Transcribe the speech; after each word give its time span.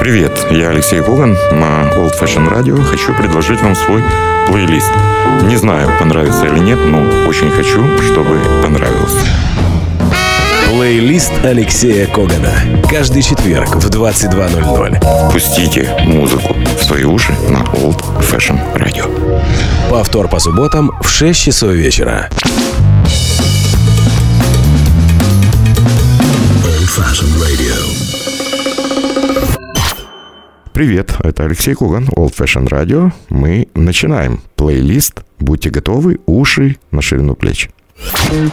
Привет, 0.00 0.46
я 0.50 0.70
Алексей 0.70 1.02
Коган. 1.02 1.32
На 1.50 1.90
Old 1.96 2.12
Fashion 2.20 2.48
Radio 2.48 2.80
хочу 2.84 3.12
предложить 3.14 3.60
вам 3.60 3.74
свой 3.74 4.02
плейлист. 4.46 4.92
Не 5.42 5.56
знаю, 5.56 5.90
понравится 5.98 6.46
или 6.46 6.60
нет, 6.60 6.78
но 6.86 7.00
очень 7.26 7.50
хочу, 7.50 7.84
чтобы 8.02 8.40
понравился. 8.62 9.26
Плейлист 10.70 11.32
Алексея 11.42 12.06
Когана. 12.06 12.52
Каждый 12.88 13.22
четверг 13.22 13.74
в 13.74 13.90
22.00. 13.90 15.32
Пустите 15.32 15.92
музыку 16.04 16.54
в 16.78 16.84
свои 16.84 17.02
уши 17.02 17.32
на 17.48 17.58
Old 17.80 18.00
Fashion 18.20 18.60
Radio. 18.76 19.10
Повтор 19.90 20.28
по 20.28 20.38
субботам 20.38 20.92
в 21.02 21.08
6 21.08 21.40
часов 21.40 21.72
вечера. 21.72 22.28
Old 26.64 26.86
Fashion 26.86 27.28
Radio. 27.40 28.07
Привет, 30.78 31.16
это 31.24 31.42
Алексей 31.42 31.74
Куган, 31.74 32.04
Old 32.04 32.36
Fashion 32.36 32.68
Radio. 32.68 33.10
Мы 33.30 33.66
начинаем 33.74 34.40
плейлист. 34.54 35.24
Будьте 35.40 35.70
готовы, 35.70 36.20
уши 36.24 36.76
на 36.92 37.02
ширину 37.02 37.34
плеч. 37.34 37.68
Old 38.28 38.52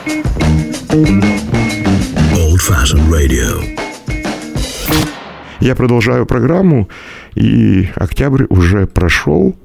Fashion 2.68 3.12
Radio. 3.12 3.64
Я 5.60 5.76
продолжаю 5.76 6.26
программу, 6.26 6.90
и 7.36 7.90
октябрь 7.94 8.46
уже 8.50 8.88
прошел, 8.88 9.56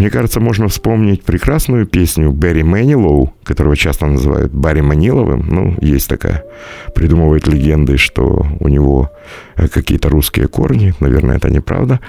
мне 0.00 0.08
кажется, 0.08 0.40
можно 0.40 0.66
вспомнить 0.68 1.22
прекрасную 1.24 1.84
песню 1.84 2.30
Берри 2.30 2.62
Мэнилоу, 2.62 3.34
которого 3.44 3.76
часто 3.76 4.06
называют 4.06 4.50
Барри 4.50 4.80
Маниловым. 4.80 5.46
Ну, 5.46 5.76
есть 5.82 6.08
такая, 6.08 6.42
придумывают 6.94 7.46
легенды, 7.46 7.98
что 7.98 8.46
у 8.60 8.68
него 8.68 9.10
э, 9.56 9.68
какие-то 9.68 10.08
русские 10.08 10.48
корни. 10.48 10.94
Наверное, 11.00 11.36
это 11.36 11.50
неправда. 11.50 12.00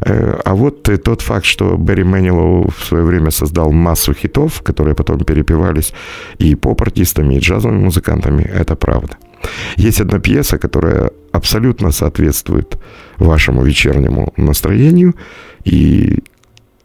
Э, 0.00 0.40
а 0.42 0.54
вот 0.54 0.88
тот 1.04 1.20
факт, 1.20 1.44
что 1.44 1.76
Берри 1.76 2.02
Мэнилоу 2.02 2.70
в 2.70 2.82
свое 2.82 3.04
время 3.04 3.30
создал 3.30 3.72
массу 3.72 4.14
хитов, 4.14 4.62
которые 4.62 4.94
потом 4.94 5.18
перепевались 5.18 5.92
и 6.38 6.54
поп-артистами, 6.54 7.34
и 7.34 7.40
джазовыми 7.40 7.84
музыкантами, 7.84 8.42
это 8.42 8.74
правда. 8.74 9.18
Есть 9.76 10.00
одна 10.00 10.18
пьеса, 10.18 10.56
которая 10.56 11.10
абсолютно 11.30 11.92
соответствует 11.92 12.78
вашему 13.18 13.64
вечернему 13.64 14.32
настроению, 14.38 15.14
и 15.64 16.22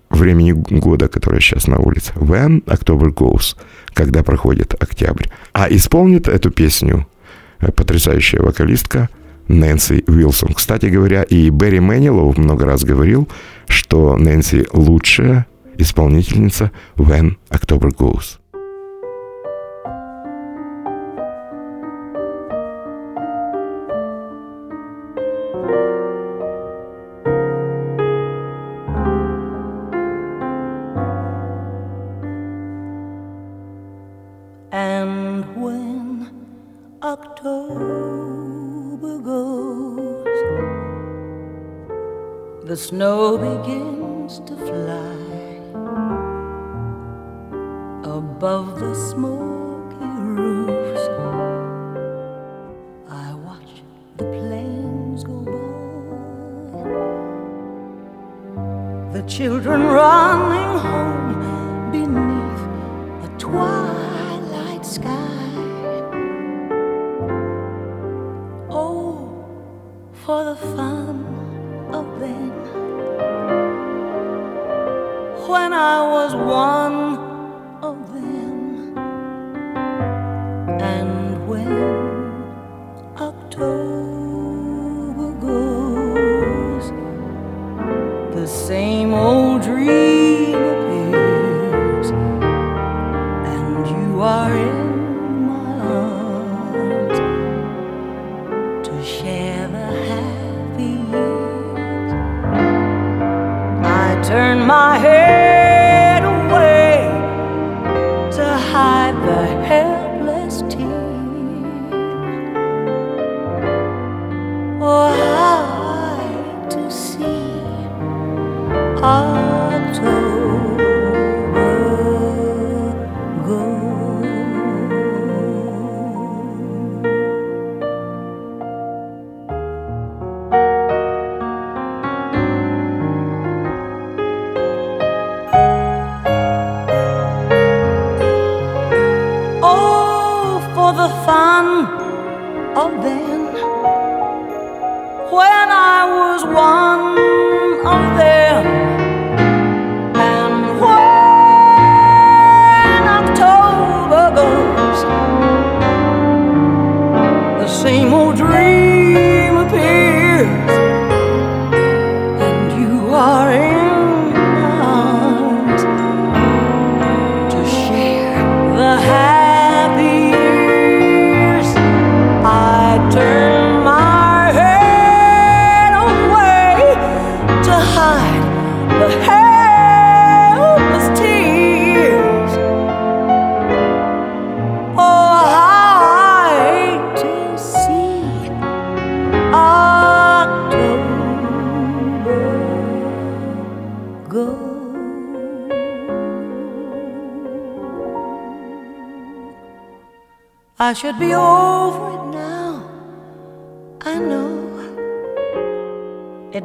времени 0.10 0.52
года, 0.52 1.08
которое 1.08 1.40
сейчас 1.40 1.68
на 1.68 1.80
улице. 1.80 2.14
When 2.16 2.64
October 2.66 3.14
Goes, 3.14 3.56
когда 3.94 4.24
проходит 4.24 4.76
октябрь. 4.82 5.28
А 5.54 5.68
исполнит 5.70 6.28
эту 6.28 6.52
песню 6.52 7.08
э, 7.60 7.72
потрясающая 7.72 8.42
вокалистка 8.42 9.10
Нэнси 9.48 10.04
Уилсон. 10.08 10.54
Кстати 10.54 10.88
говоря, 10.88 11.24
и 11.24 11.50
Берри 11.50 11.80
Мэнилоу 11.80 12.34
много 12.38 12.66
раз 12.66 12.84
говорил, 12.84 13.28
что 13.68 14.16
Нэнси 14.18 14.68
лучшая 14.74 15.48
исполнительница 15.78 16.72
When 16.98 17.38
October 17.50 17.90
Goes. 17.90 18.38
all. 119.02 119.59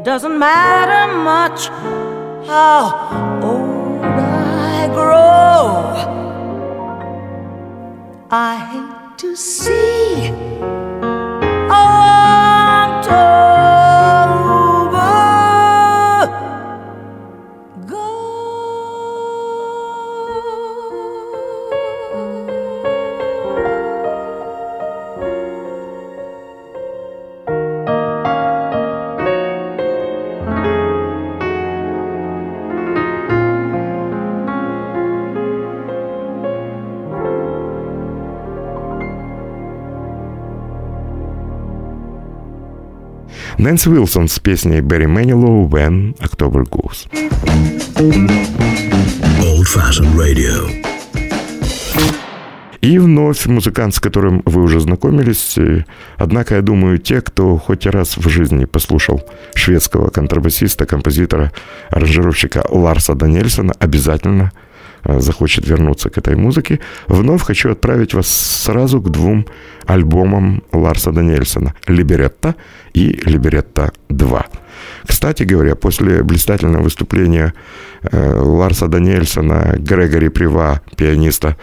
Doesn't 0.05 0.39
matter 0.39 0.64
Нэнси 43.65 43.89
Уилсон 43.89 44.29
с 44.29 44.39
песней 44.41 44.83
Берри 44.83 45.07
Manilow 45.07 45.67
«When 45.71 46.15
October 46.19 46.69
Goes». 46.69 47.09
Old 49.41 49.65
Fashioned 49.65 50.15
Radio. 50.19 50.69
И 52.83 52.99
вновь 52.99 53.47
музыкант, 53.47 53.95
с 53.95 54.01
которым 54.01 54.43
вы 54.45 54.61
уже 54.61 54.81
знакомились. 54.81 55.57
Э, 55.57 55.85
однако, 56.19 56.57
я 56.57 56.61
думаю, 56.61 56.99
те, 56.99 57.23
кто 57.23 57.57
хоть 57.57 57.87
раз 57.87 58.19
в 58.19 58.29
жизни 58.29 58.67
послушал 58.67 59.23
шведского 59.55 60.11
контрабасиста, 60.11 60.85
композитора, 60.85 61.51
аранжировщика 61.89 62.67
Ларса 62.69 63.15
Даниэльсона, 63.15 63.73
обязательно 63.79 64.53
захочет 65.05 65.67
вернуться 65.69 66.11
к 66.11 66.19
этой 66.19 66.37
музыке. 66.37 66.81
Вновь 67.09 67.43
хочу 67.43 67.71
отправить 67.71 68.15
вас 68.15 68.27
сразу 68.27 69.01
к 69.01 69.11
двум 69.11 69.47
альбомам 69.87 70.63
Ларса 70.73 71.13
Даниэльсона 71.13 71.75
«Либеретта» 71.87 72.55
и 72.95 73.21
«Либеретта 73.27 73.93
2». 74.09 74.45
Кстати 75.07 75.43
говоря, 75.43 75.75
после 75.75 76.23
блистательного 76.23 76.83
выступления 76.83 77.53
э, 78.03 78.41
Ларса 78.41 78.89
Даниэльсона, 78.89 79.77
Грегори 79.79 80.29
Прива, 80.29 80.81
пианиста, 80.97 81.57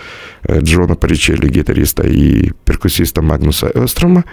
э, 0.43 0.59
Джона 0.61 0.95
Паричелли, 0.95 1.49
гитариста 1.49 2.03
и 2.03 2.51
перкуссиста 2.65 3.21
Магнуса 3.21 3.71
Эстрома, 3.73 4.25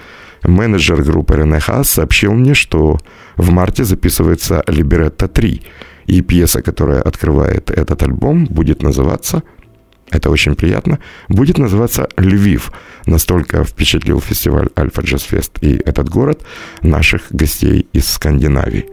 менеджер 0.43 1.03
группы 1.03 1.37
Рене 1.37 1.61
Хас 1.61 1.91
сообщил 1.91 2.33
мне, 2.33 2.55
что 2.55 2.99
в 3.37 3.51
марте 3.51 3.85
записывается 3.85 4.63
«Либеретто 4.67 5.27
3», 5.27 5.63
и 6.09 6.23
пьеса, 6.23 6.63
которая 6.63 7.03
открывает 7.03 7.71
этот 7.71 8.03
альбом, 8.03 8.47
будет 8.47 8.83
называться 8.83 9.43
это 10.11 10.31
очень 10.31 10.55
приятно, 10.55 10.99
будет 11.29 11.59
называться 11.59 12.09
«Львив». 12.17 12.73
Настолько 13.05 13.65
впечатлил 13.65 14.21
фестиваль 14.21 14.69
«Альфа 14.77 15.03
Джаз 15.03 15.23
Фест» 15.23 15.59
и 15.61 15.77
этот 15.85 16.09
город 16.09 16.41
наших 16.83 17.23
гостей 17.31 17.87
из 17.93 18.11
Скандинавии. 18.11 18.87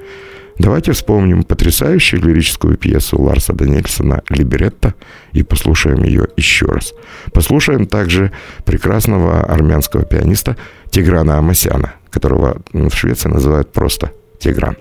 Давайте 0.58 0.92
вспомним 0.92 1.44
потрясающую 1.44 2.22
лирическую 2.22 2.78
пьесу 2.78 3.22
Ларса 3.22 3.54
Даниэльсона 3.54 4.24
«Либеретта» 4.30 4.94
и 5.34 5.44
послушаем 5.44 6.04
ее 6.04 6.28
еще 6.38 6.66
раз. 6.66 6.94
Послушаем 7.34 7.88
также 7.88 8.32
прекрасного 8.66 9.42
армянского 9.42 10.04
пианиста 10.04 10.58
Тиграна 10.92 11.38
Амасяна, 11.38 11.94
которого 12.10 12.62
в 12.74 12.94
Швеции 12.94 13.30
называют 13.30 13.72
просто 13.72 14.12
Тигран. 14.40 14.76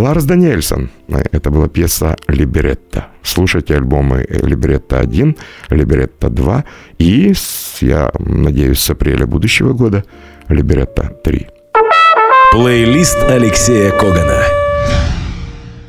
Ларс 0.00 0.24
Даниэльсон. 0.24 0.88
Это 1.30 1.50
была 1.50 1.68
пьеса 1.68 2.16
«Либеретта». 2.26 3.08
Слушайте 3.22 3.76
альбомы 3.76 4.26
«Либеретта-1», 4.30 5.36
«Либеретта-2» 5.68 6.64
и, 6.98 7.34
я 7.82 8.10
надеюсь, 8.18 8.78
с 8.78 8.88
апреля 8.88 9.26
будущего 9.26 9.74
года 9.74 10.04
«Либеретта-3». 10.48 11.48
Плейлист 12.52 13.18
Алексея 13.24 13.90
Когана. 13.90 14.42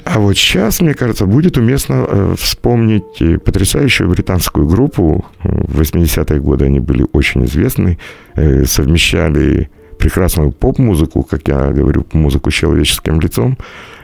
А 0.04 0.20
вот 0.20 0.36
сейчас, 0.36 0.82
мне 0.82 0.94
кажется, 0.94 1.26
будет 1.26 1.56
уместно 1.56 2.06
э, 2.06 2.36
вспомнить 2.38 3.44
потрясающую 3.46 4.10
британскую 4.10 4.68
группу. 4.68 5.24
В 5.42 5.80
80-е 5.80 6.42
годы 6.42 6.66
они 6.66 6.82
были 6.82 7.06
очень 7.14 7.46
известны, 7.46 7.98
э, 8.36 8.66
совмещали 8.66 9.70
прекрасную 10.02 10.52
поп-музыку, 10.52 11.24
как 11.24 11.48
я 11.48 11.70
говорю, 11.70 12.06
музыку 12.12 12.50
с 12.50 12.54
человеческим 12.56 13.22
лицом, 13.22 13.58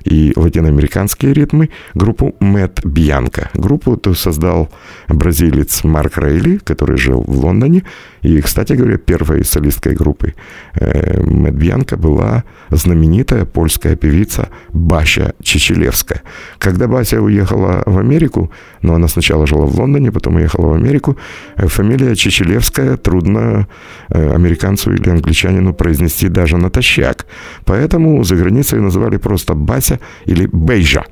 и 0.08 0.34
латиноамериканские 0.36 1.34
ритмы, 1.34 1.70
группу 1.94 2.36
Мэтт 2.40 2.86
Бьянка. 2.86 3.50
Группу 3.54 3.98
создал 4.16 4.70
бразилец 5.08 5.84
Марк 5.84 6.18
Рейли, 6.18 6.58
который 6.58 6.98
жил 6.98 7.24
в 7.28 7.44
Лондоне. 7.44 7.84
И, 8.28 8.42
кстати 8.42 8.74
говоря, 8.74 8.98
первой 8.98 9.46
солисткой 9.46 9.96
группы 9.96 10.34
э, 10.74 11.22
Мэтт 11.24 11.56
Бьянка 11.56 11.96
была 11.96 12.44
знаменитая 12.70 13.46
польская 13.46 13.96
певица 13.96 14.50
Бася 14.74 15.34
Чечелевская. 15.42 16.22
Когда 16.58 16.88
Бася 16.88 17.22
уехала 17.22 17.84
в 17.86 17.98
Америку, 17.98 18.52
но 18.82 18.96
она 18.96 19.08
сначала 19.08 19.48
жила 19.48 19.66
в 19.66 19.80
Лондоне, 19.80 20.12
потом 20.12 20.36
уехала 20.36 20.68
в 20.68 20.74
Америку, 20.74 21.16
э, 21.56 21.68
фамилия 21.68 22.16
Чечелевская 22.16 22.98
трудно 22.98 23.68
э, 24.10 24.36
американцу 24.36 24.94
или 24.94 25.10
англичанину 25.10 25.74
произнести 25.74 26.28
даже 26.28 26.58
натощак. 26.58 27.28
Поэтому 27.64 28.24
за 28.26 28.36
границей 28.36 28.82
называли 28.82 29.18
просто 29.18 29.54
Бася 29.54 30.00
или 30.26 30.50
Бейжа. 30.52 31.06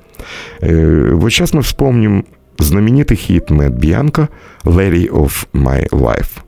Э, 0.59 1.11
вот 1.13 1.29
сейчас 1.29 1.53
мы 1.53 1.61
вспомним 1.61 2.25
знаменитый 2.57 3.15
хит 3.15 3.51
Мэтт 3.51 3.75
Бьянко 3.75 4.27
«Lady 4.65 5.09
of 5.09 5.47
My 5.53 5.87
Life». 5.91 6.41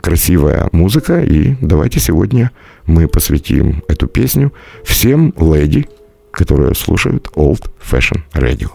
Красивая 0.00 0.68
музыка, 0.72 1.20
и 1.20 1.56
давайте 1.60 2.00
сегодня 2.00 2.50
мы 2.86 3.08
посвятим 3.08 3.82
эту 3.88 4.06
песню 4.06 4.52
всем 4.84 5.34
леди, 5.38 5.88
которые 6.32 6.74
слушают 6.74 7.28
Old 7.34 7.70
Fashion 7.80 8.20
Radio. 8.34 8.70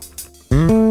what 0.51 0.84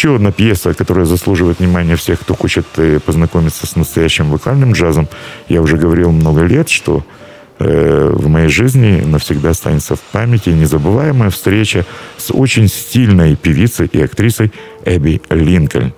еще 0.00 0.16
одна 0.16 0.32
пьеса, 0.32 0.72
которая 0.72 1.04
заслуживает 1.04 1.58
внимания 1.58 1.94
всех, 1.94 2.20
кто 2.20 2.34
хочет 2.34 2.64
э, 2.78 3.00
познакомиться 3.04 3.66
с 3.66 3.76
настоящим 3.76 4.30
вокальным 4.30 4.72
джазом. 4.72 5.08
Я 5.46 5.60
уже 5.60 5.76
говорил 5.76 6.10
много 6.10 6.40
лет, 6.42 6.70
что 6.70 7.04
э, 7.58 8.10
в 8.10 8.26
моей 8.26 8.48
жизни 8.48 9.02
навсегда 9.04 9.50
останется 9.50 9.96
в 9.96 10.00
памяти 10.00 10.48
незабываемая 10.48 11.28
встреча 11.28 11.84
с 12.16 12.32
очень 12.32 12.68
стильной 12.68 13.36
певицей 13.36 13.90
и 13.92 14.00
актрисой 14.00 14.52
Эбби 14.86 15.20
Линкольн. 15.28 15.92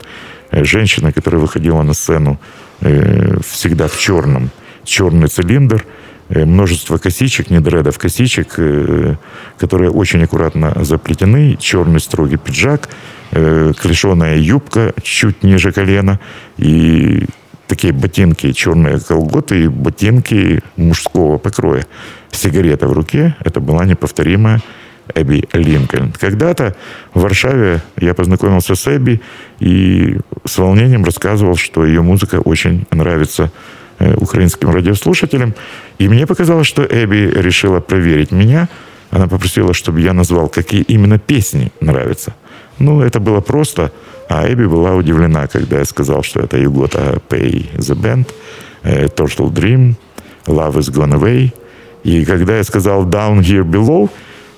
Э, 0.51 0.65
женщина, 0.65 1.13
которая 1.13 1.41
выходила 1.41 1.83
на 1.83 1.95
сцену 1.95 2.41
всегда 2.81 3.87
в 3.87 3.97
черном, 3.97 4.51
черный 4.83 5.29
цилиндр– 5.29 5.87
множество 6.29 6.99
косичек, 6.99 7.51
не 7.51 7.61
дредов, 7.61 7.97
косичек, 7.97 8.59
которые 9.57 9.91
очень 9.93 10.25
аккуратно 10.25 10.85
заплетены, 10.85 11.57
черный 11.61 12.01
строгий 12.01 12.39
пиджак, 12.39 12.89
э, 13.33 13.73
клешеная 13.79 14.37
юбка 14.37 14.95
чуть 15.03 15.43
ниже 15.43 15.73
колена 15.73 16.21
и 16.57 17.27
такие 17.67 17.93
ботинки, 17.93 18.53
черные 18.53 19.01
колготы 19.01 19.65
и 19.65 19.69
ботинки 19.69 20.63
мужского 20.77 21.39
покроя. 21.39 21.85
Сигарета 22.31 22.87
в 22.87 22.93
руке. 22.93 23.37
Это 23.45 23.61
была 23.61 23.85
неповторимая 23.85 24.61
Эбби 25.15 25.49
Линкольн. 25.53 26.13
Когда-то 26.13 26.77
в 27.13 27.21
Варшаве 27.21 27.83
я 27.99 28.15
познакомился 28.15 28.75
с 28.75 28.87
Эбби 28.87 29.21
и 29.59 30.19
с 30.45 30.59
волнением 30.59 31.05
рассказывал, 31.05 31.57
что 31.57 31.85
ее 31.85 32.03
музыка 32.03 32.37
очень 32.37 32.87
нравится 32.91 33.51
Э, 34.03 34.15
украинским 34.17 34.71
радиослушателям. 34.71 35.55
И 35.99 36.09
мне 36.09 36.27
показалось, 36.27 36.67
что 36.67 36.83
Эбби 36.83 37.31
решила 37.37 37.79
проверить 37.79 38.33
меня. 38.33 38.69
Она 39.11 39.29
попросила, 39.29 39.75
чтобы 39.75 40.01
я 40.01 40.13
назвал, 40.13 40.49
какие 40.49 40.83
именно 40.83 41.21
песни 41.21 41.71
нравятся. 41.81 42.35
Ну, 42.83 43.01
это 43.01 43.21
было 43.21 43.41
просто. 43.41 43.93
А 44.29 44.47
Эбби 44.47 44.67
была 44.67 44.95
удивлена, 44.95 45.47
когда 45.47 45.79
я 45.79 45.85
сказал, 45.85 46.23
что 46.23 46.41
это 46.41 46.57
You 46.59 46.73
Gotta 46.73 47.21
Pay 47.29 47.77
the 47.77 47.95
Band, 47.95 48.27
э, 48.83 49.07
Turtle 49.07 49.53
Dream, 49.53 49.95
Love 50.47 50.77
is 50.77 50.93
Gone 50.93 51.19
Away. 51.19 51.53
И 52.05 52.25
когда 52.25 52.57
я 52.57 52.65
сказал 52.65 53.07
Down 53.07 53.41
Here 53.41 53.65
Below, 53.65 54.11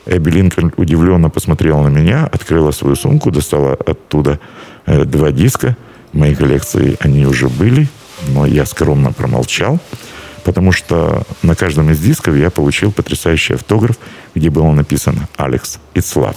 Эбби 0.07 0.31
Линкольн 0.31 0.73
удивленно 0.77 1.31
посмотрела 1.31 1.89
на 1.89 1.89
меня, 1.89 2.27
открыла 2.27 2.73
свою 2.73 2.97
сумку, 2.97 3.31
достала 3.31 3.75
оттуда 3.75 4.39
э, 4.87 5.05
два 5.05 5.31
диска. 5.31 5.77
В 6.13 6.19
моей 6.19 6.35
коллекции 6.35 6.97
они 7.01 7.27
уже 7.27 7.49
были– 7.49 7.89
но 8.29 8.47
я 8.47 8.67
скромно 8.67 9.13
промолчал, 9.13 9.79
потому 10.45 10.73
что 10.73 11.23
на 11.43 11.55
каждом 11.55 11.91
из 11.91 12.01
дисков 12.01 12.37
я 12.37 12.51
получил 12.51 12.93
потрясающий 12.93 13.55
автограф, 13.55 13.99
где 14.35 14.51
было 14.51 14.71
написано 14.73 15.29
«Алекс, 15.37 15.79
it's 15.95 16.15
love». 16.17 16.37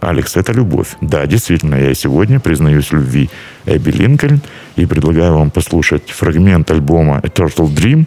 Алекс, 0.00 0.36
это 0.36 0.52
любовь. 0.52 0.96
Да, 1.00 1.26
действительно, 1.26 1.74
я 1.74 1.94
сегодня 1.94 2.40
признаюсь 2.40 2.86
в 2.86 2.92
любви 2.92 3.30
Эбби 3.66 3.90
Линкольн 3.90 4.40
и 4.76 4.86
предлагаю 4.86 5.34
вам 5.34 5.50
послушать 5.50 6.10
фрагмент 6.10 6.70
альбома 6.70 7.20
A 7.22 7.28
Turtle 7.28 7.68
Dream, 7.74 8.06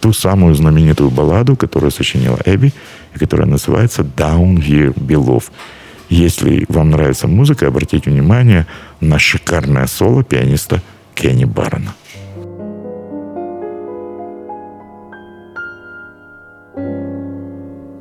ту 0.00 0.12
самую 0.12 0.54
знаменитую 0.54 1.10
балладу, 1.10 1.56
которую 1.56 1.90
сочинила 1.90 2.38
Эбби, 2.44 2.72
и 3.14 3.18
которая 3.18 3.46
называется 3.46 4.02
Down 4.02 4.56
Here 4.56 4.94
Below. 4.94 5.42
Если 6.10 6.66
вам 6.68 6.90
нравится 6.90 7.26
музыка, 7.26 7.66
обратите 7.68 8.10
внимание 8.10 8.66
на 9.00 9.18
шикарное 9.18 9.86
соло 9.86 10.22
пианиста 10.22 10.82
Кенни 11.14 11.44
Баррена. 11.44 11.94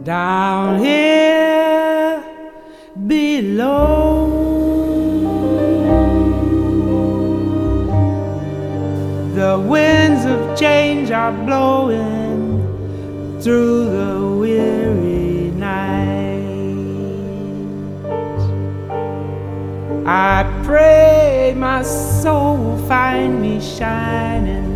Down 0.05 0.81
here 0.81 1.42
below, 2.95 4.29
the 9.33 9.59
winds 9.67 10.25
of 10.25 10.57
change 10.57 11.09
are 11.09 11.31
blowing 11.31 12.61
through 13.41 13.85
the 13.89 14.37
weary 14.39 15.51
night. 15.51 16.43
I 20.05 20.43
pray 20.63 21.55
my 21.57 21.81
soul 21.81 22.57
will 22.57 22.87
find 22.87 23.41
me 23.41 23.59
shining 23.59 24.71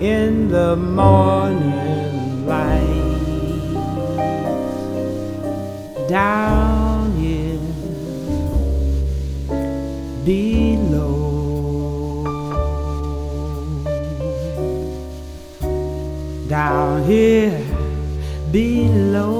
in 0.00 0.48
the 0.48 0.76
morning 0.76 2.46
light. 2.46 3.09
Down 6.10 7.12
here 7.20 7.60
below. 10.24 12.24
Down 16.48 17.04
here 17.04 17.64
below. 18.50 19.36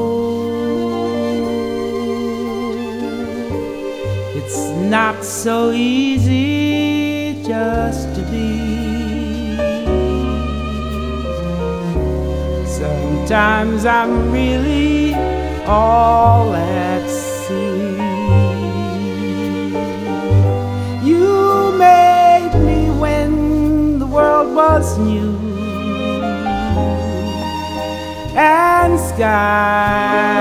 It's 4.37 4.71
not 4.89 5.25
so 5.25 5.73
easy 5.73 7.43
just 7.43 8.15
to 8.15 8.23
be. 8.31 9.57
Sometimes 12.65 13.85
I'm 13.85 14.31
really 14.31 15.00
all 15.71 16.53
at 16.53 17.09
sea. 17.09 17.95
You 21.09 21.71
made 21.79 22.55
me 22.69 22.91
when 22.99 24.01
the 24.01 24.07
world 24.07 24.53
was 24.55 24.99
new 24.99 25.39
and 28.37 28.99
skies 28.99 30.40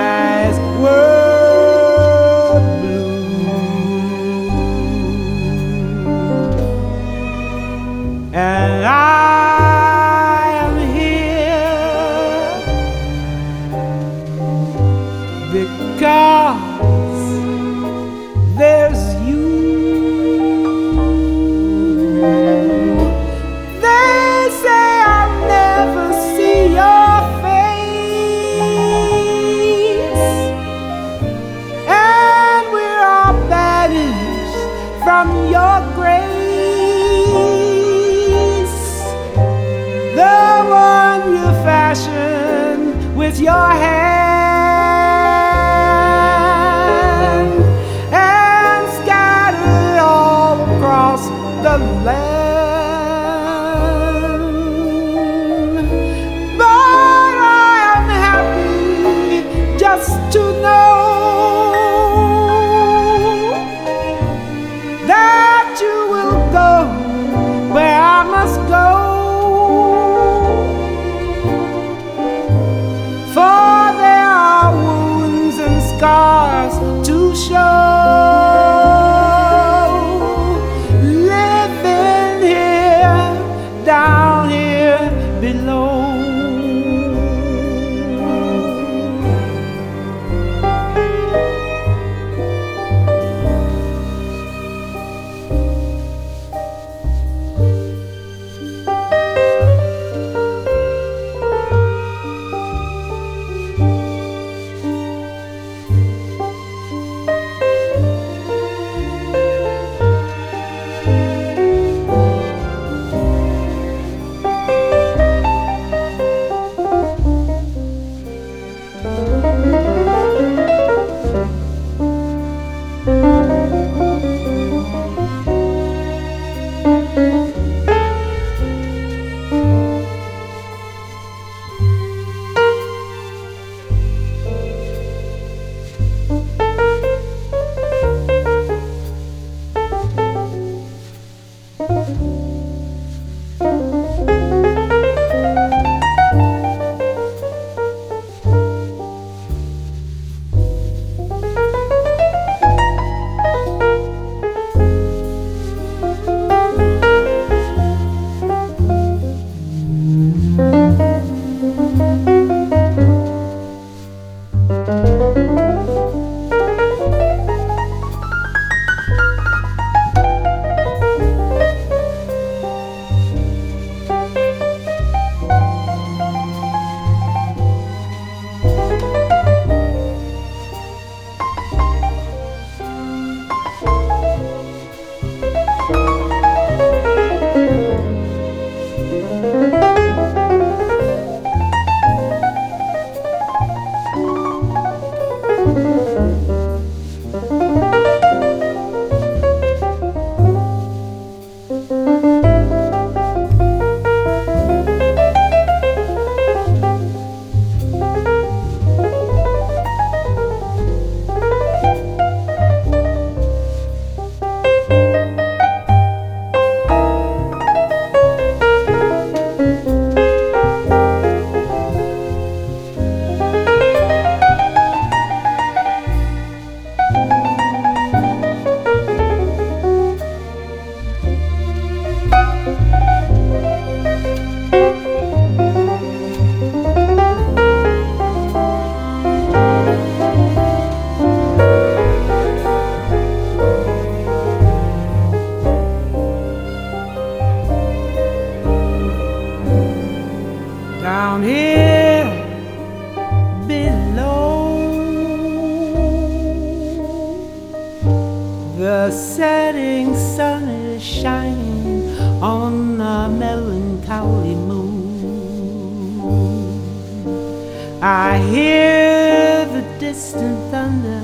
I 268.02 268.38
hear 268.38 269.66
the 269.66 269.82
distant 270.00 270.72
thunder 270.72 271.22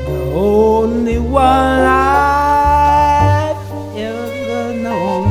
The 0.07 0.19
only 0.33 1.19
one 1.19 1.81
I've 1.83 3.57
ever 3.97 4.73
known. 4.85 5.25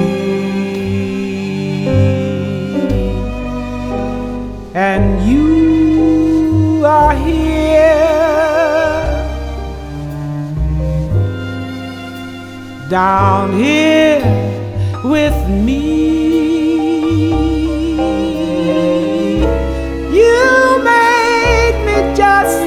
Down 12.93 13.55
here 13.55 14.21
with 15.03 15.49
me. 15.49 16.13
You 20.13 20.85
made 20.85 21.77
me 21.87 22.15
just 22.15 22.62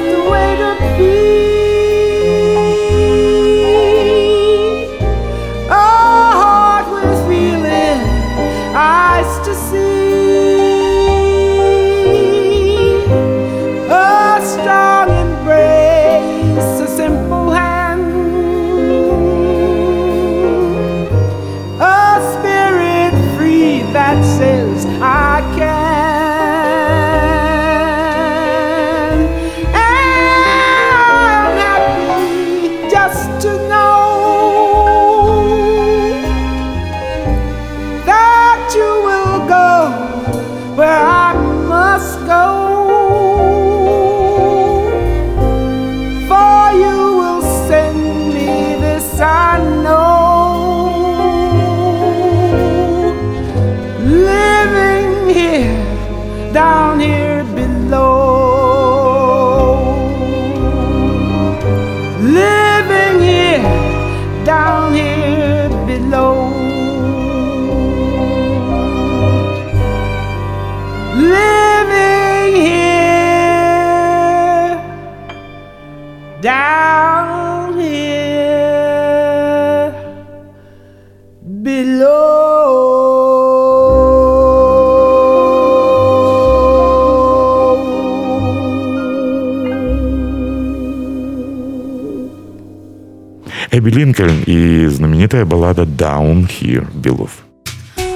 Эбби 93.86 93.94
Линкольн 93.94 94.42
и 94.46 94.86
знаменитая 94.86 95.44
баллада 95.44 95.82
«Down 95.82 96.48
Here 96.48 96.84
Below». 96.92 97.30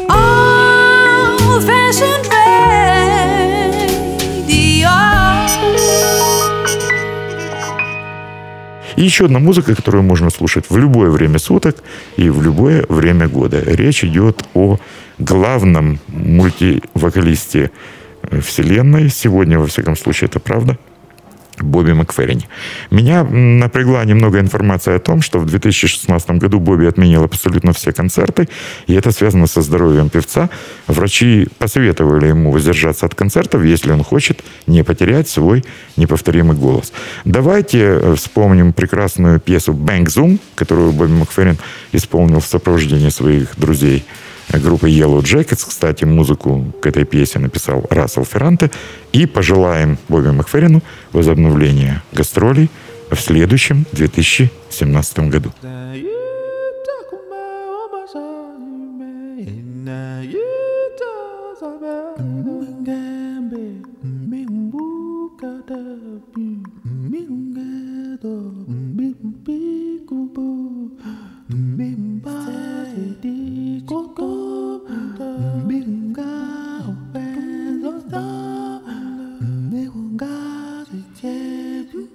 Old-fashioned. 0.09 2.27
И 8.97 9.05
еще 9.05 9.27
одна 9.27 9.39
музыка, 9.39 9.77
которую 9.77 10.03
можно 10.03 10.31
слушать 10.31 10.65
в 10.69 10.77
любое 10.77 11.09
время 11.09 11.39
суток 11.39 11.77
и 12.17 12.29
в 12.31 12.43
любое 12.43 12.85
время 12.89 13.29
года. 13.29 13.63
Речь 13.65 14.03
идет 14.03 14.43
о 14.55 14.79
главном 15.21 16.01
мультивокалисте 16.09 17.71
э, 18.23 18.41
вселенной. 18.41 19.09
Сегодня, 19.09 19.61
во 19.61 19.69
всяком 19.69 19.97
случае, 19.97 20.29
это 20.29 20.41
правда. 20.41 20.77
Бобби 21.63 21.93
Макферрини. 21.93 22.49
Меня 22.91 23.25
напрягла 23.25 24.05
немного 24.05 24.39
информация 24.41 24.97
о 24.97 24.99
том, 24.99 25.23
что 25.23 25.39
в 25.39 25.47
2016 25.47 26.31
году 26.33 26.61
Бобби 26.61 26.87
отменил 26.87 27.25
абсолютно 27.25 27.73
все 27.73 27.93
концерты, 27.93 28.49
и 28.87 28.95
это 28.95 29.13
связано 29.13 29.47
со 29.47 29.63
здоровьем 29.63 30.09
певца. 30.09 30.51
Врачи 30.87 31.49
посоветовали 31.59 32.29
ему 32.29 32.53
воздержаться 32.53 33.07
от 33.07 33.15
концертов, 33.15 33.65
если 33.65 33.93
он 33.93 34.03
хочет 34.05 34.43
не 34.67 34.85
потерять 34.85 35.29
свой 35.29 35.65
неповторимый 35.97 36.57
голос. 36.57 36.93
Давайте 37.25 37.79
э, 37.79 38.15
вспомним 38.17 38.73
прекрасную 38.73 39.41
пьесу 39.41 39.73
«Bang 39.73 40.07
Zoom», 40.07 40.39
которую 40.55 40.93
Бобби 40.93 41.13
Макферрин 41.13 41.59
исполнил 41.93 42.41
в 42.41 42.47
сопровождении 42.47 43.11
своих 43.11 43.57
друзей 43.57 44.05
группы 44.59 44.89
Yellow 44.89 45.21
Jackets. 45.23 45.65
Кстати, 45.69 46.05
музыку 46.05 46.73
к 46.81 46.87
этой 46.87 47.05
пьесе 47.05 47.39
написал 47.39 47.87
Рассел 47.91 48.25
Ферранте. 48.25 48.71
И 49.13 49.27
пожелаем 49.27 49.99
Бобби 50.09 50.31
Макферрину 50.31 50.83
возобновления 51.13 52.03
гастролей 52.13 52.71
в 53.11 53.17
следующем 53.17 53.87
2017 53.93 55.19
году. 55.31 55.53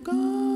Go. 0.03 0.54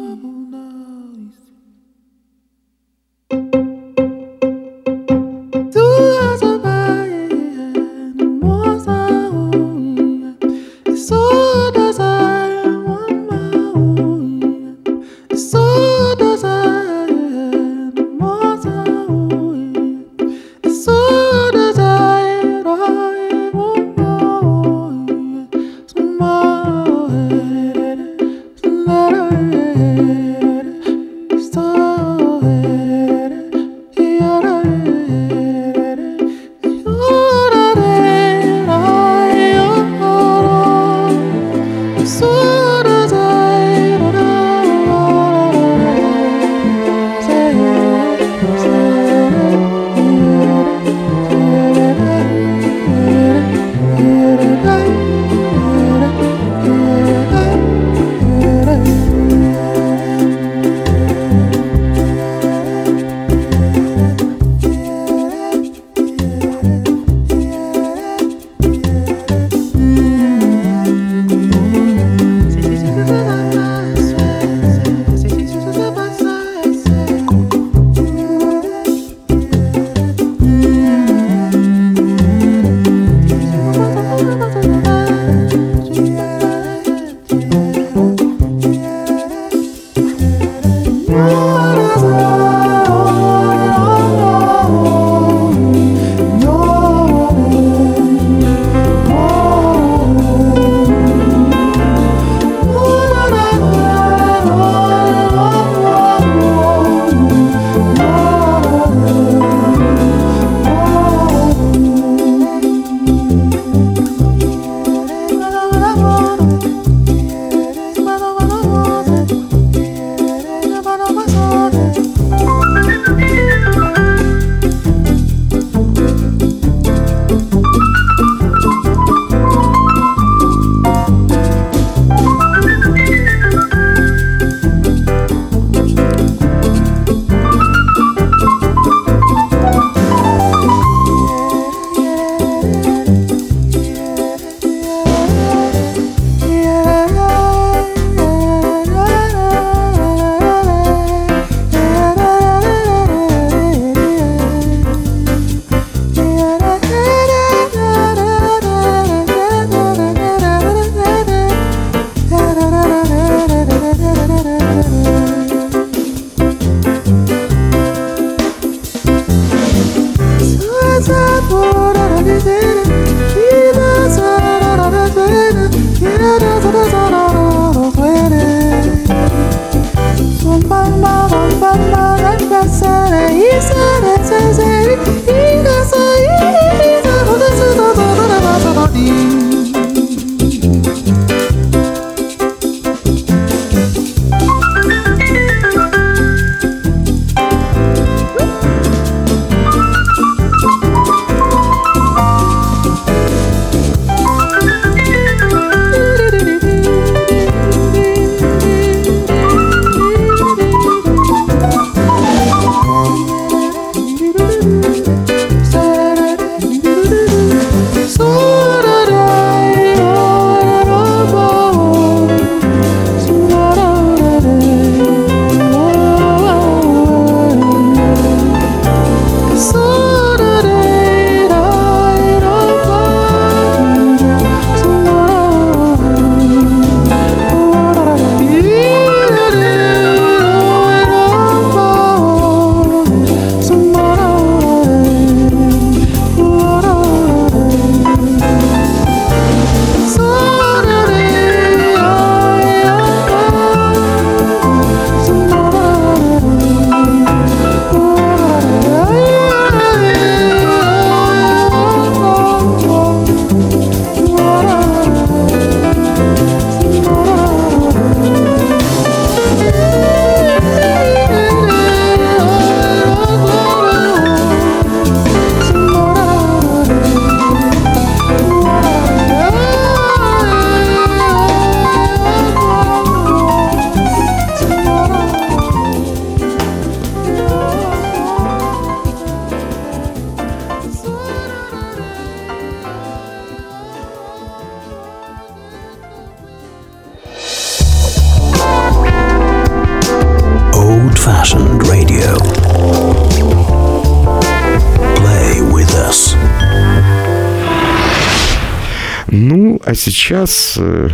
Сейчас, 310.29 310.77
э, 310.77 311.09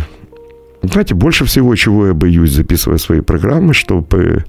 знаете, 0.82 1.14
больше 1.14 1.46
всего, 1.46 1.74
чего 1.74 2.08
я 2.08 2.12
боюсь, 2.12 2.52
записывая 2.52 2.98
свои 2.98 3.22
программы, 3.22 3.72
чтобы 3.72 4.44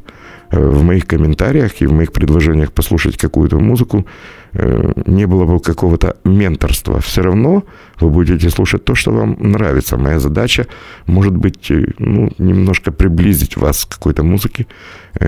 э, 0.52 0.60
в 0.60 0.84
моих 0.84 1.08
комментариях 1.08 1.82
и 1.82 1.86
в 1.86 1.94
моих 1.94 2.12
предложениях 2.12 2.74
послушать 2.74 3.16
какую-то 3.16 3.60
музыку 3.60 4.06
э, 4.52 4.92
не 5.06 5.26
было 5.26 5.46
бы 5.46 5.62
какого-то 5.62 6.18
менторства. 6.26 7.00
Все 7.00 7.22
равно 7.22 7.64
вы 8.02 8.10
будете 8.10 8.50
слушать 8.50 8.84
то, 8.84 8.94
что 8.94 9.12
вам 9.12 9.38
нравится. 9.40 9.96
Моя 9.96 10.20
задача, 10.20 10.68
может 11.06 11.34
быть, 11.34 11.72
ну, 12.00 12.30
немножко 12.38 12.92
приблизить 12.92 13.56
вас 13.56 13.86
к 13.86 13.94
какой-то 13.94 14.24
музыке, 14.24 14.68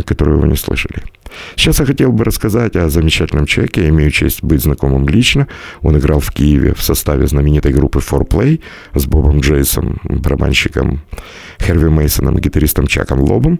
которую 0.05 0.39
вы 0.39 0.49
не 0.49 0.57
слышали. 0.57 1.01
Сейчас 1.55 1.79
я 1.79 1.85
хотел 1.85 2.11
бы 2.11 2.23
рассказать 2.23 2.75
о 2.75 2.89
замечательном 2.89 3.45
человеке. 3.45 3.83
Я 3.83 3.89
имею 3.89 4.11
честь 4.11 4.43
быть 4.43 4.61
знакомым 4.61 5.07
лично. 5.07 5.47
Он 5.81 5.97
играл 5.97 6.19
в 6.19 6.31
Киеве 6.31 6.73
в 6.73 6.81
составе 6.81 7.27
знаменитой 7.27 7.73
группы 7.73 7.99
4Play 7.99 8.61
с 8.95 9.05
Бобом 9.05 9.39
Джейсом, 9.39 9.99
барабанщиком 10.03 11.01
Херви 11.61 11.89
Мейсоном, 11.89 12.37
гитаристом 12.37 12.87
Чаком 12.87 13.19
Лобом. 13.21 13.59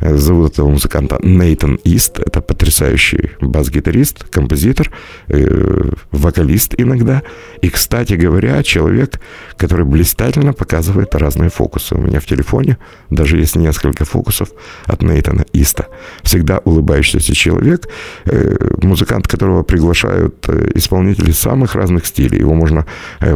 Зовут 0.00 0.52
этого 0.52 0.68
музыканта 0.68 1.18
Нейтан 1.22 1.76
Ист. 1.84 2.18
Это 2.18 2.40
потрясающий 2.40 3.30
бас-гитарист, 3.40 4.24
композитор, 4.24 4.90
э, 5.28 5.90
вокалист 6.10 6.74
иногда. 6.76 7.22
И, 7.62 7.68
кстати 7.68 8.14
говоря, 8.14 8.62
человек, 8.62 9.20
который 9.56 9.84
блистательно 9.84 10.52
показывает 10.52 11.14
разные 11.14 11.50
фокусы. 11.50 11.94
У 11.94 12.00
меня 12.00 12.20
в 12.20 12.26
телефоне 12.26 12.78
даже 13.10 13.38
есть 13.38 13.56
несколько 13.56 14.04
фокусов 14.04 14.48
от 14.86 15.02
Нейтана 15.02 15.44
Иста. 15.52 15.86
Всегда 16.22 16.58
улыбающийся 16.64 17.03
человек, 17.12 17.88
э, 18.24 18.56
музыкант, 18.82 19.28
которого 19.28 19.62
приглашают 19.62 20.48
исполнители 20.74 21.32
самых 21.32 21.74
разных 21.74 22.06
стилей. 22.06 22.40
Его 22.40 22.54
можно 22.54 22.86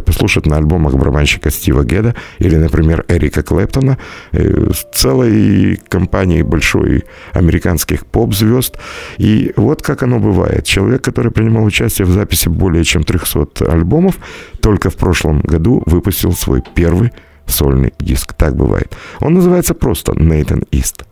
послушать 0.05 0.47
на 0.47 0.57
альбомах 0.57 0.95
барабанщика 0.95 1.51
Стива 1.51 1.85
Геда 1.85 2.15
или, 2.39 2.57
например, 2.57 3.05
Эрика 3.09 3.43
Клэптона, 3.43 3.99
целой 4.93 5.81
компании 5.89 6.43
большой 6.43 7.05
американских 7.33 8.07
поп-звезд. 8.07 8.79
И 9.19 9.53
вот 9.57 9.83
как 9.83 10.03
оно 10.03 10.19
бывает. 10.19 10.65
Человек, 10.65 11.03
который 11.03 11.33
принимал 11.33 11.65
участие 11.65 12.07
в 12.07 12.11
записи 12.11 12.49
более 12.49 12.85
чем 12.85 13.05
300 13.05 13.71
альбомов, 13.71 14.19
только 14.61 14.91
в 14.91 14.97
прошлом 14.97 15.41
году 15.41 15.83
выпустил 15.87 16.33
свой 16.33 16.63
первый 16.75 17.13
сольный 17.49 17.93
диск. 17.99 18.35
Так 18.35 18.57
бывает. 18.57 18.97
Он 19.21 19.35
называется 19.35 19.75
просто 19.75 20.13
Нейтан 20.15 20.65
Ист. 20.71 21.05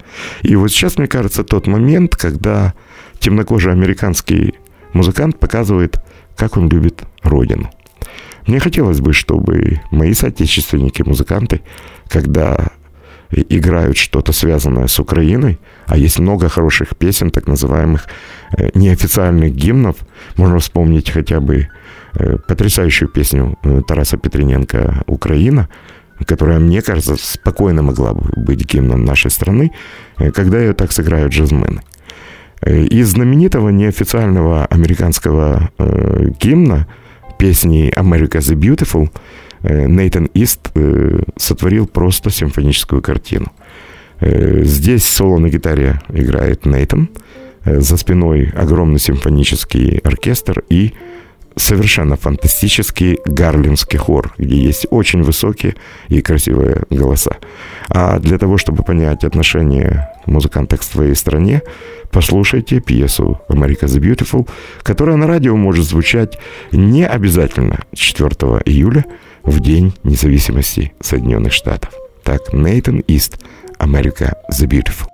И 0.42 0.54
вот 0.56 0.70
сейчас, 0.70 0.98
мне 0.98 1.08
кажется, 1.08 1.44
тот 1.44 1.66
момент, 1.66 2.16
когда 2.16 2.74
темнокожий 3.18 3.72
американский 3.72 4.54
музыкант 4.92 5.38
показывает, 5.38 5.98
как 6.36 6.56
он 6.56 6.68
любит 6.68 7.02
родину. 7.22 7.70
Мне 8.46 8.60
хотелось 8.60 9.00
бы, 9.00 9.12
чтобы 9.12 9.80
мои 9.90 10.14
соотечественники, 10.14 11.02
музыканты, 11.02 11.62
когда 12.08 12.68
играют 13.30 13.96
что-то 13.96 14.32
связанное 14.32 14.86
с 14.86 15.00
Украиной, 15.00 15.58
а 15.86 15.96
есть 15.96 16.18
много 16.18 16.48
хороших 16.48 16.96
песен, 16.96 17.30
так 17.30 17.48
называемых 17.48 18.06
э, 18.56 18.70
неофициальных 18.74 19.52
гимнов. 19.52 19.96
Можно 20.36 20.58
вспомнить 20.58 21.10
хотя 21.10 21.40
бы 21.40 21.68
э, 22.14 22.36
потрясающую 22.46 23.08
песню 23.08 23.58
э, 23.64 23.82
Тараса 23.86 24.16
Петрененко 24.16 25.02
«Украина», 25.06 25.68
которая, 26.24 26.58
мне 26.58 26.82
кажется, 26.82 27.16
спокойно 27.16 27.82
могла 27.82 28.14
бы 28.14 28.30
быть 28.36 28.64
гимном 28.64 29.04
нашей 29.04 29.30
страны, 29.30 29.72
когда 30.34 30.58
ее 30.58 30.72
так 30.72 30.92
сыграют 30.92 31.32
джазмены. 31.32 31.82
Из 32.64 33.10
знаменитого 33.10 33.68
неофициального 33.68 34.64
американского 34.66 35.70
гимна 36.40 36.86
песни 37.38 37.92
«America 37.94 38.38
the 38.38 38.54
Beautiful» 38.54 39.10
Э, 39.62 39.88
Ист 40.34 40.70
э, 40.74 41.20
сотворил 41.36 41.86
просто 41.86 42.30
симфоническую 42.30 43.02
картину. 43.02 43.52
Э, 44.20 44.62
здесь 44.62 45.04
соло 45.04 45.38
на 45.38 45.48
гитаре 45.48 46.00
играет 46.08 46.66
Нейтан, 46.66 47.10
за 47.64 47.96
спиной 47.96 48.52
огромный 48.54 49.00
симфонический 49.00 49.98
оркестр 49.98 50.62
и 50.68 50.94
совершенно 51.56 52.16
фантастический 52.16 53.18
гарлемский 53.24 53.98
хор, 53.98 54.32
где 54.38 54.56
есть 54.56 54.86
очень 54.90 55.22
высокие 55.22 55.74
и 56.08 56.20
красивые 56.20 56.82
голоса. 56.90 57.36
А 57.88 58.18
для 58.18 58.38
того, 58.38 58.58
чтобы 58.58 58.82
понять 58.82 59.24
отношение 59.24 60.10
музыканта 60.26 60.76
к 60.76 60.82
своей 60.82 61.14
стране, 61.14 61.62
послушайте 62.10 62.80
пьесу 62.80 63.40
«America 63.48 63.84
the 63.84 64.00
Beautiful», 64.00 64.48
которая 64.82 65.16
на 65.16 65.26
радио 65.26 65.56
может 65.56 65.86
звучать 65.86 66.38
не 66.72 67.06
обязательно 67.06 67.80
4 67.94 68.28
июля, 68.66 69.04
в 69.46 69.60
День 69.60 69.94
независимости 70.02 70.92
Соединенных 71.00 71.52
Штатов. 71.52 71.90
Так, 72.24 72.52
Нейтан 72.52 72.98
Ист, 73.06 73.38
America 73.78 74.34
the 74.52 74.66
Beautiful. 74.66 75.06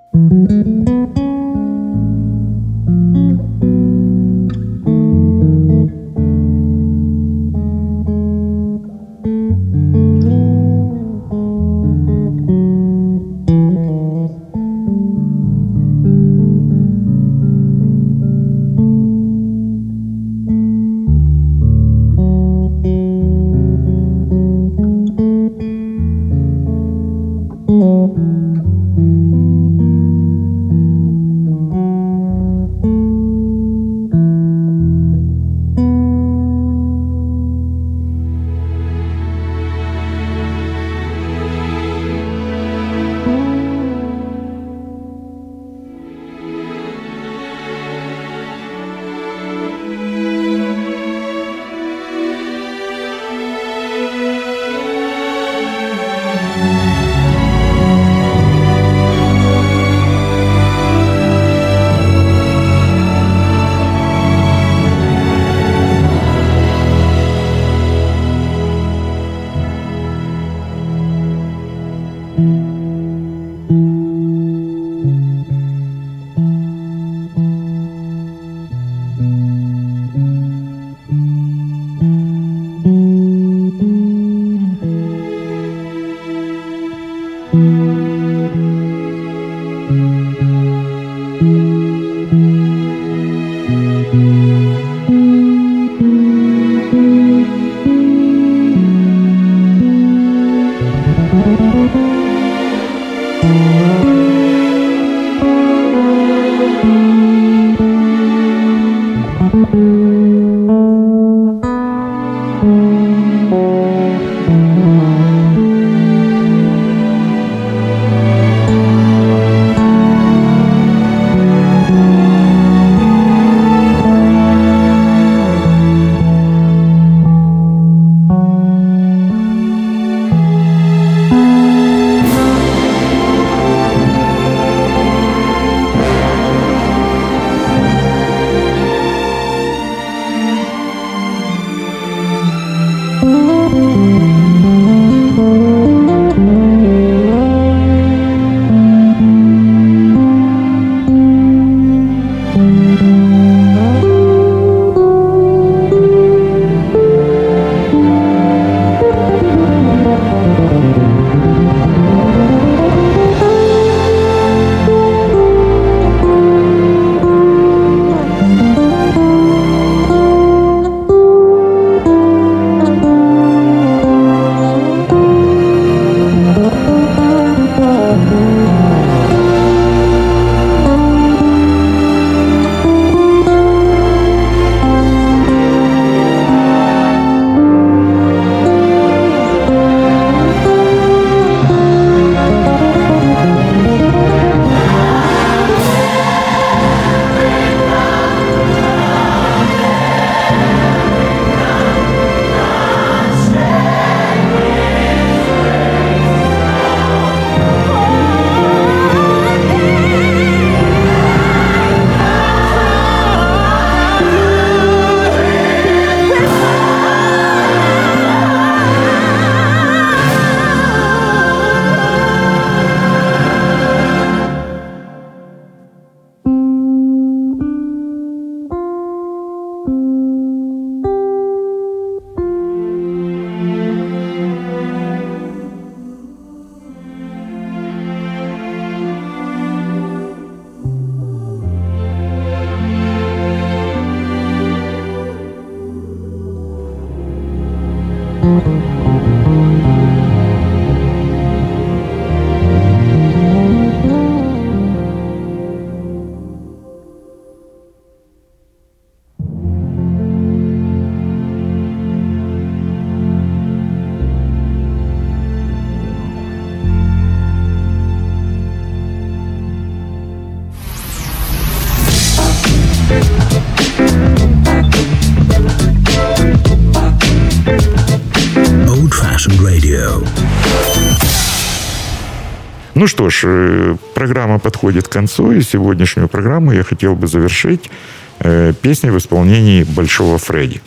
Ну 283.03 283.07
что 283.07 283.29
ж, 283.29 283.41
э, 283.47 283.95
программа 284.13 284.59
подходит 284.59 285.07
к 285.07 285.11
концу, 285.11 285.51
и 285.51 285.61
сегодняшнюю 285.61 286.29
программу 286.29 286.71
я 286.71 286.83
хотел 286.83 287.15
бы 287.15 287.27
завершить 287.27 287.91
э, 288.39 288.73
песней 288.81 289.11
в 289.11 289.17
исполнении 289.17 289.83
Большого 289.83 290.37
Фредди. 290.37 290.79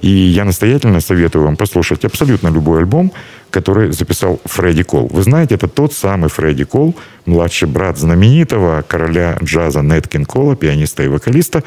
И 0.00 0.08
я 0.08 0.44
настоятельно 0.44 1.00
советую 1.00 1.44
вам 1.44 1.56
послушать 1.56 2.04
абсолютно 2.04 2.50
любой 2.52 2.78
альбом, 2.78 3.10
который 3.50 3.90
записал 3.90 4.40
Фредди 4.44 4.84
Кол. 4.84 5.08
Вы 5.12 5.22
знаете, 5.22 5.56
это 5.56 5.66
тот 5.66 5.92
самый 5.92 6.28
Фредди 6.28 6.64
Кол, 6.64 6.94
младший 7.26 7.66
брат 7.66 7.98
знаменитого 7.98 8.84
короля 8.86 9.36
джаза 9.42 9.82
Неткин 9.82 10.26
Кола, 10.26 10.54
пианиста 10.54 11.02
и 11.02 11.08
вокалиста. 11.08 11.64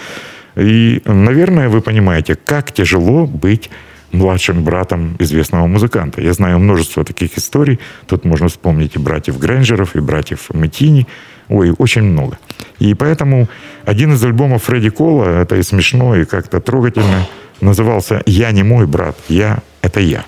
И, 0.56 1.02
наверное, 1.04 1.68
вы 1.68 1.82
понимаете, 1.82 2.36
как 2.36 2.72
тяжело 2.72 3.26
быть 3.26 3.70
младшим 4.12 4.64
братом 4.64 5.16
известного 5.20 5.68
музыканта. 5.68 6.22
Я 6.22 6.34
знаю 6.34 6.60
множество 6.60 7.04
таких 7.04 7.38
историй. 7.38 7.80
Тут 8.08 8.26
можно 8.26 8.48
вспомнить 8.48 8.96
и 8.96 9.00
братьев 9.00 9.38
Грэнджеров, 9.38 9.96
и 9.96 10.00
братьев 10.00 10.50
Мэтини. 10.54 11.08
Ой, 11.50 11.74
очень 11.78 12.04
много. 12.04 12.38
И 12.80 12.94
поэтому 12.94 13.48
один 13.86 14.14
из 14.14 14.24
альбомов 14.24 14.64
Фредди 14.64 14.90
Кола, 14.90 15.42
это 15.42 15.56
и 15.56 15.64
смешно, 15.64 16.16
и 16.16 16.26
как-то 16.26 16.60
трогательно, 16.60 17.26
назывался 17.62 18.22
«Я 18.26 18.52
не 18.52 18.64
мой 18.64 18.86
брат, 18.86 19.18
я— 19.30 19.60
это 19.82 20.00
я». 20.00 20.26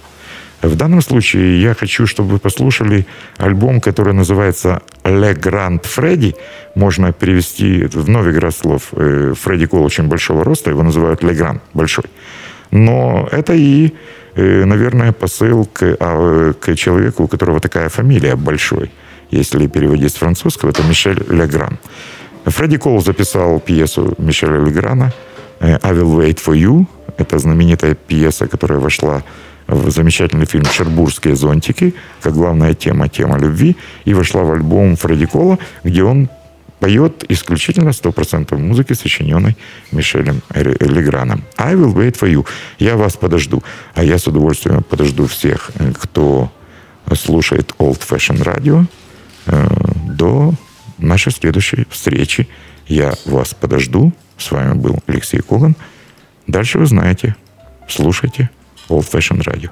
В 0.61 0.75
данном 0.75 1.01
случае 1.01 1.61
я 1.61 1.73
хочу, 1.73 2.05
чтобы 2.05 2.31
вы 2.31 2.39
послушали 2.39 3.05
альбом, 3.37 3.79
который 3.79 4.13
называется 4.13 4.81
«Le 5.03 5.33
Grand 5.33 5.81
Freddy». 5.83 6.35
Можно 6.75 7.13
перевести 7.13 7.85
в 7.85 8.09
Новиград 8.09 8.53
слов. 8.53 8.89
Э, 8.91 9.33
Фредди 9.41 9.67
Кол 9.67 9.85
очень 9.85 10.07
большого 10.07 10.43
роста, 10.43 10.69
его 10.69 10.83
называют 10.83 11.23
«Le 11.23 11.33
Grand»— 11.33 11.61
большой. 11.73 12.05
Но 12.71 13.27
это 13.31 13.53
и, 13.53 13.93
э, 14.35 14.65
наверное, 14.65 15.11
посыл 15.11 15.65
к, 15.65 15.97
а, 15.99 16.53
к 16.53 16.75
человеку, 16.75 17.23
у 17.23 17.27
которого 17.27 17.59
такая 17.59 17.89
фамилия 17.89 18.35
большой. 18.35 18.91
Если 19.31 19.67
переводить 19.67 20.11
с 20.11 20.15
французского, 20.15 20.69
это 20.69 20.83
Мишель 20.83 21.23
Легран. 21.29 21.79
Фредди 22.45 22.77
Кол 22.77 23.01
записал 23.01 23.59
пьесу 23.59 24.13
Мишеля 24.17 24.59
Леграна 24.59 25.11
э, 25.59 25.77
«I 25.81 25.93
will 25.93 26.17
wait 26.17 26.39
for 26.43 26.55
you». 26.55 26.85
Это 27.17 27.37
знаменитая 27.37 27.95
пьеса, 27.95 28.47
которая 28.47 28.79
вошла 28.79 29.23
в 29.67 29.91
замечательный 29.91 30.45
фильм 30.45 30.65
«Шербургские 30.65 31.35
зонтики», 31.35 31.93
как 32.21 32.33
главная 32.33 32.73
тема, 32.73 33.07
тема 33.07 33.37
любви, 33.37 33.75
и 34.05 34.13
вошла 34.13 34.43
в 34.43 34.51
альбом 34.51 34.95
Фредди 34.95 35.25
Кола, 35.25 35.59
где 35.83 36.03
он 36.03 36.29
поет 36.79 37.25
исключительно 37.29 37.89
100% 37.89 38.57
музыки, 38.57 38.93
сочиненной 38.93 39.57
Мишелем 39.91 40.41
Леграном. 40.53 41.43
I 41.57 41.75
will 41.75 41.93
wait 41.93 42.17
for 42.17 42.31
you. 42.31 42.45
Я 42.79 42.95
вас 42.95 43.17
подожду. 43.17 43.63
А 43.93 44.03
я 44.03 44.17
с 44.17 44.27
удовольствием 44.27 44.83
подожду 44.83 45.27
всех, 45.27 45.71
э, 45.75 45.91
кто 45.99 46.51
слушает 47.15 47.73
Old 47.79 48.01
Fashion 48.07 48.43
Radio 48.43 48.85
э, 49.45 49.67
до 50.15 50.53
нашей 50.97 51.31
следующей 51.31 51.85
встречи. 51.89 52.47
Я 52.87 53.13
вас 53.25 53.53
подожду. 53.53 54.13
С 54.37 54.51
вами 54.51 54.73
был 54.73 54.99
Алексей 55.07 55.41
Коган. 55.41 55.75
Дальше 56.47 56.79
вы 56.79 56.85
знаете. 56.85 57.35
Слушайте 57.87 58.49
Old 58.87 59.09
Fashion 59.11 59.43
Radio. 59.43 59.69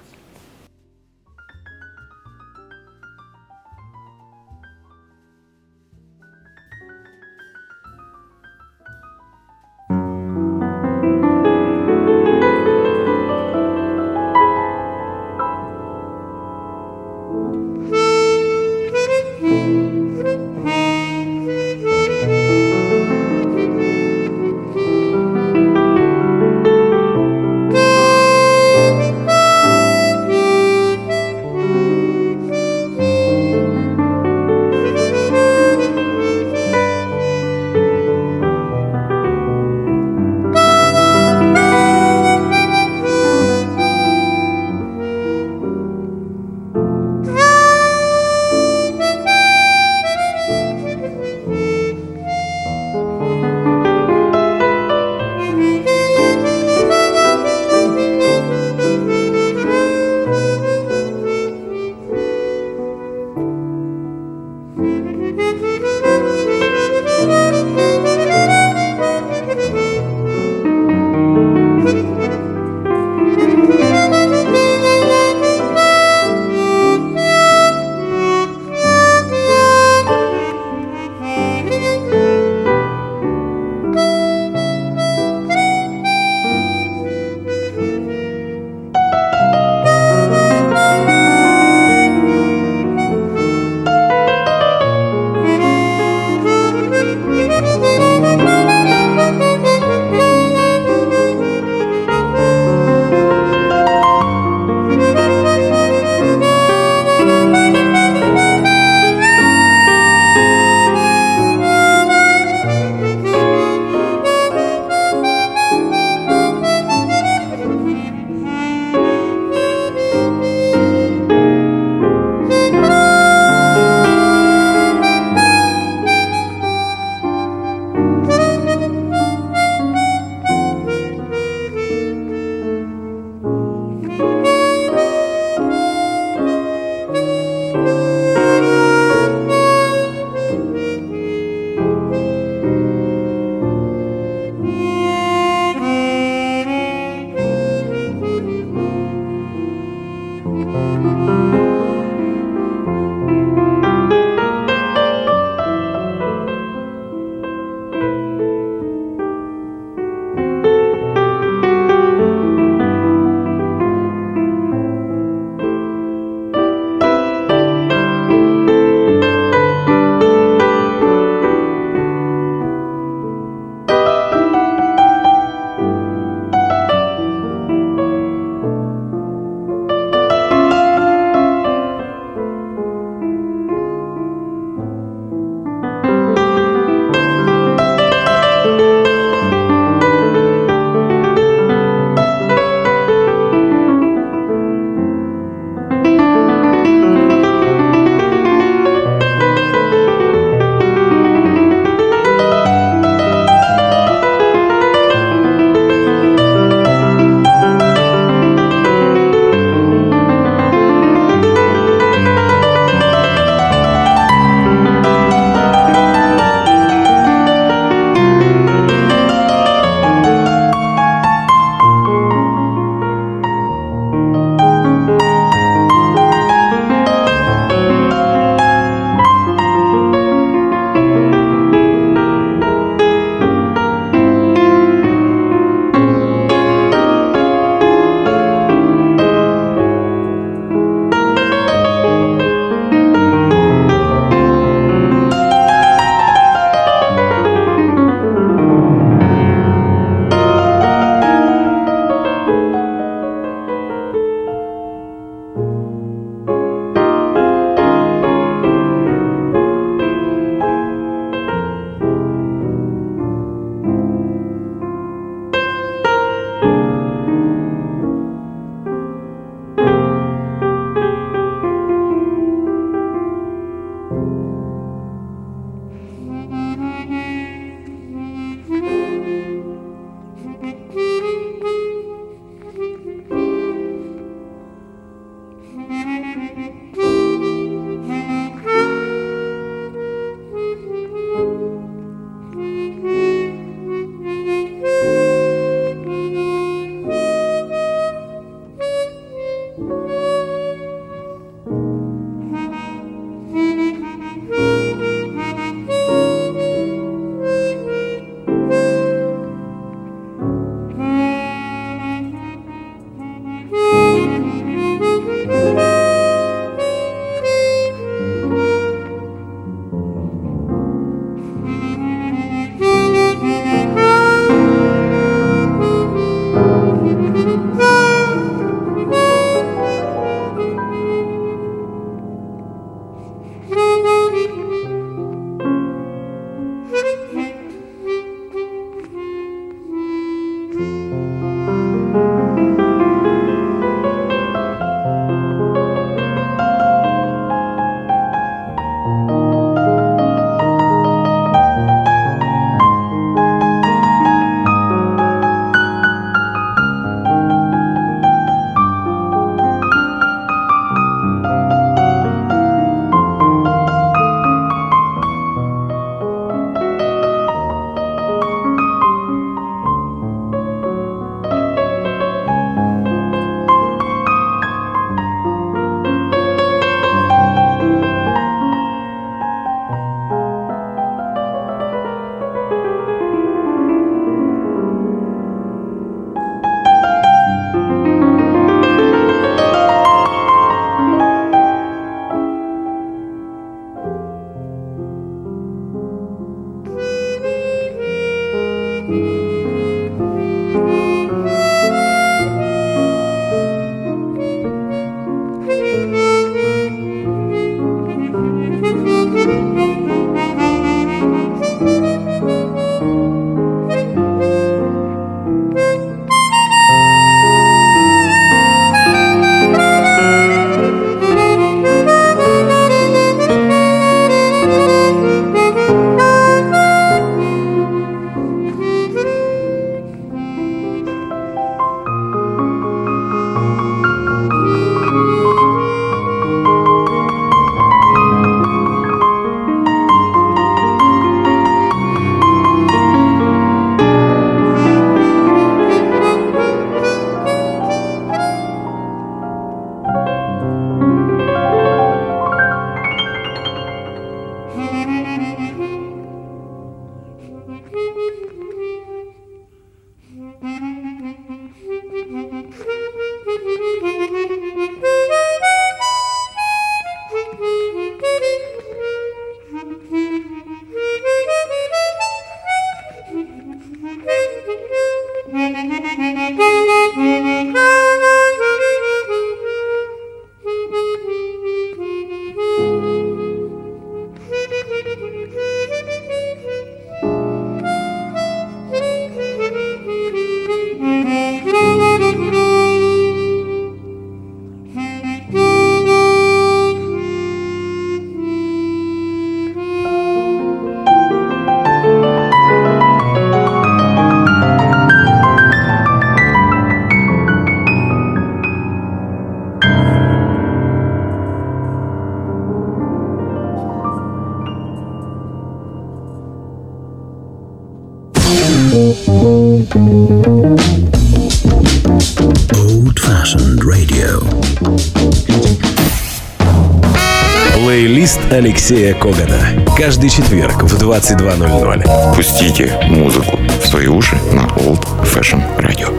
Алексея 528.89 529.13
Когана. 529.15 529.85
Каждый 529.97 530.29
четверг 530.29 530.83
в 530.83 530.95
22.00. 530.95 532.33
Пустите 532.33 532.97
музыку 533.09 533.59
в 533.83 533.85
свои 533.85 534.07
уши 534.07 534.37
на 534.53 534.61
Old 534.61 535.05
Fashion 535.23 535.61
Radio. 535.77 536.09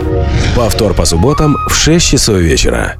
Повтор 0.54 0.92
по 0.92 1.06
субботам 1.06 1.56
в 1.70 1.74
6 1.74 2.06
часов 2.06 2.36
вечера. 2.36 2.96